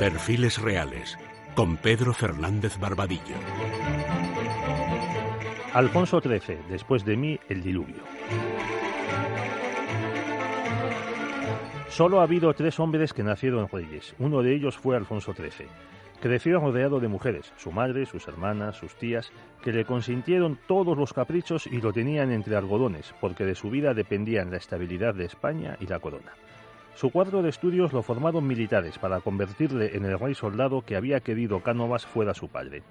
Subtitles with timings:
[0.00, 1.18] Perfiles Reales,
[1.54, 3.36] con Pedro Fernández Barbadillo.
[5.74, 8.02] Alfonso XIII, después de mí, el diluvio.
[11.90, 14.14] Solo ha habido tres hombres que nacieron reyes.
[14.18, 15.68] Uno de ellos fue Alfonso XIII.
[16.22, 19.30] Creció rodeado de mujeres, su madre, sus hermanas, sus tías,
[19.62, 23.92] que le consintieron todos los caprichos y lo tenían entre algodones, porque de su vida
[23.92, 26.32] dependían la estabilidad de España y la corona.
[26.94, 31.20] Su cuadro de estudios lo formaron militares para convertirle en el rey soldado que había
[31.20, 32.82] querido Cánovas fuera su padre.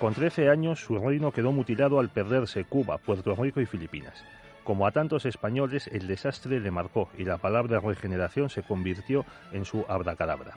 [0.00, 4.24] Con 13 años su reino quedó mutilado al perderse Cuba, Puerto Rico y Filipinas.
[4.64, 9.64] Como a tantos españoles, el desastre le marcó y la palabra regeneración se convirtió en
[9.64, 10.54] su abracadabra.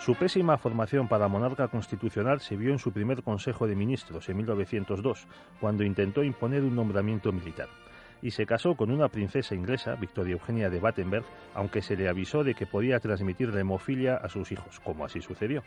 [0.00, 4.38] Su pésima formación para monarca constitucional se vio en su primer Consejo de Ministros en
[4.38, 5.26] 1902,
[5.60, 7.68] cuando intentó imponer un nombramiento militar.
[8.24, 12.42] Y se casó con una princesa inglesa, Victoria Eugenia de Battenberg, aunque se le avisó
[12.42, 15.62] de que podía transmitir la hemofilia a sus hijos, como así sucedió.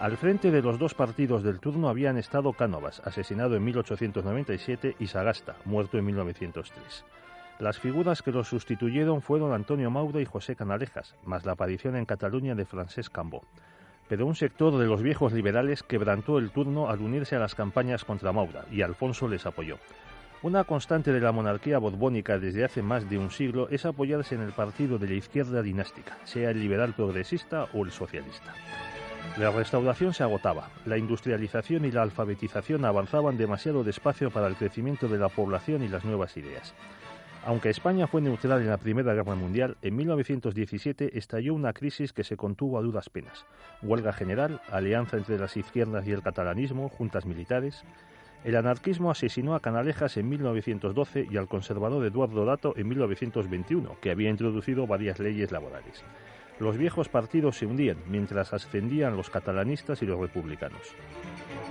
[0.00, 5.08] Al frente de los dos partidos del turno habían estado Cánovas, asesinado en 1897, y
[5.08, 7.04] Sagasta, muerto en 1903.
[7.58, 12.06] Las figuras que los sustituyeron fueron Antonio Maura y José Canalejas, más la aparición en
[12.06, 13.42] Cataluña de Francesc Cambó.
[14.08, 18.06] Pero un sector de los viejos liberales quebrantó el turno al unirse a las campañas
[18.06, 19.76] contra Maura, y Alfonso les apoyó.
[20.42, 24.42] Una constante de la monarquía borbónica desde hace más de un siglo es apoyarse en
[24.42, 28.52] el partido de la izquierda dinástica, sea el liberal progresista o el socialista.
[29.38, 35.08] La restauración se agotaba, la industrialización y la alfabetización avanzaban demasiado despacio para el crecimiento
[35.08, 36.74] de la población y las nuevas ideas.
[37.46, 42.24] Aunque España fue neutral en la Primera Guerra Mundial, en 1917 estalló una crisis que
[42.24, 43.44] se contuvo a duras penas.
[43.82, 47.84] Huelga general, alianza entre las izquierdas y el catalanismo, juntas militares.
[48.44, 54.10] El anarquismo asesinó a Canalejas en 1912 y al conservador Eduardo Dato en 1921, que
[54.10, 56.04] había introducido varias leyes laborales.
[56.60, 60.94] Los viejos partidos se hundían mientras ascendían los catalanistas y los republicanos.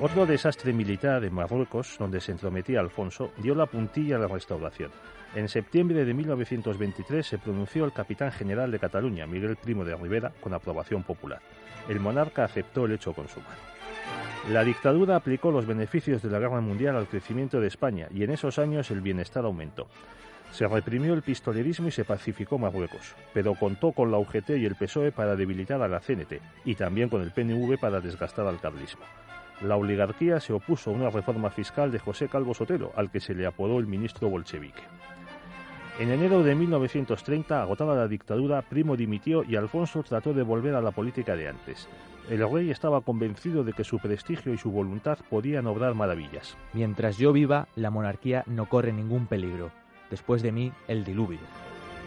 [0.02, 4.90] Otro desastre militar en Marruecos, donde se entrometía Alfonso, dio la puntilla a la restauración.
[5.36, 10.34] En septiembre de 1923 se pronunció el capitán general de Cataluña, Miguel Primo de Rivera,
[10.42, 11.40] con aprobación popular.
[11.88, 13.73] El monarca aceptó el hecho consumado.
[14.50, 18.32] La dictadura aplicó los beneficios de la guerra mundial al crecimiento de España y en
[18.32, 19.88] esos años el bienestar aumentó.
[20.52, 24.76] Se reprimió el pistolerismo y se pacificó Marruecos, pero contó con la UGT y el
[24.76, 29.04] PSOE para debilitar a la CNT y también con el PNV para desgastar al carlismo.
[29.62, 33.34] La oligarquía se opuso a una reforma fiscal de José Calvo Sotelo, al que se
[33.34, 34.84] le apodó el ministro bolchevique.
[36.00, 40.82] En enero de 1930, agotada la dictadura, Primo dimitió y Alfonso trató de volver a
[40.82, 41.88] la política de antes.
[42.30, 46.56] El rey estaba convencido de que su prestigio y su voluntad podían obrar maravillas.
[46.72, 49.72] Mientras yo viva, la monarquía no corre ningún peligro.
[50.10, 51.40] Después de mí, el diluvio.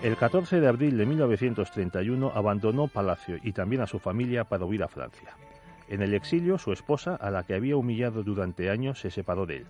[0.03, 4.82] El 14 de abril de 1931 abandonó Palacio y también a su familia para huir
[4.82, 5.37] a Francia.
[5.88, 9.59] En el exilio, su esposa, a la que había humillado durante años, se separó de
[9.59, 9.66] él.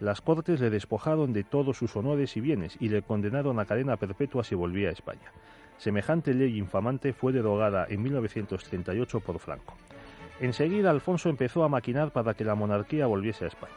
[0.00, 3.98] Las Cortes le despojaron de todos sus honores y bienes y le condenaron a cadena
[3.98, 5.30] perpetua si volvía a España.
[5.80, 9.74] Semejante ley infamante fue derogada en 1938 por Franco.
[10.38, 13.72] Enseguida Alfonso empezó a maquinar para que la monarquía volviese a España.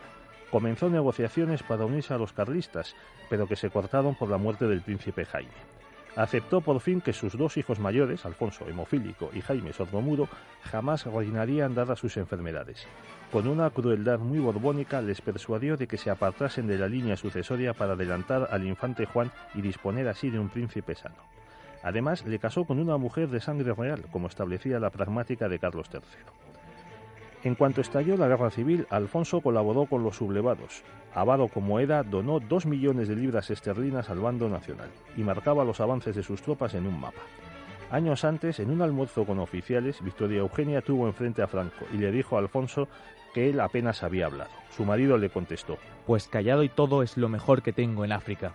[0.51, 2.93] Comenzó negociaciones para unirse a los carlistas,
[3.29, 5.53] pero que se cortaron por la muerte del príncipe Jaime.
[6.17, 10.27] Aceptó por fin que sus dos hijos mayores, Alfonso hemofílico y Jaime sordomudo,
[10.61, 12.85] jamás reinarían dadas sus enfermedades.
[13.31, 17.73] Con una crueldad muy borbónica les persuadió de que se apartasen de la línea sucesoria
[17.73, 21.32] para adelantar al infante Juan y disponer así de un príncipe sano.
[21.83, 25.89] Además, le casó con una mujer de sangre real, como establecía la pragmática de Carlos
[25.93, 26.01] III.
[27.43, 30.81] En cuanto estalló la guerra civil, Alfonso colaboró con los sublevados.
[31.13, 35.81] Avaro como era, donó dos millones de libras esterlinas al bando nacional y marcaba los
[35.81, 37.21] avances de sus tropas en un mapa.
[37.91, 42.11] Años antes, en un almuerzo con oficiales, Victoria Eugenia tuvo enfrente a Franco y le
[42.11, 42.87] dijo a Alfonso
[43.33, 44.49] que él apenas había hablado.
[44.71, 45.77] Su marido le contestó,
[46.07, 48.53] Pues callado y todo es lo mejor que tengo en África.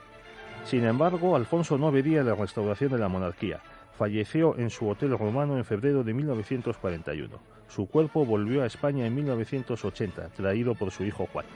[0.64, 3.60] Sin embargo, Alfonso no vería la restauración de la monarquía.
[3.96, 7.38] Falleció en su hotel romano en febrero de 1941.
[7.68, 11.46] Su cuerpo volvió a España en 1980, traído por su hijo Juan.